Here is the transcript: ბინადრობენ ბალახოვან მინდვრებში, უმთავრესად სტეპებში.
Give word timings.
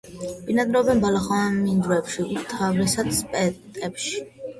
ბინადრობენ 0.45 1.01
ბალახოვან 1.03 1.59
მინდვრებში, 1.65 2.25
უმთავრესად 2.37 3.13
სტეპებში. 3.19 4.25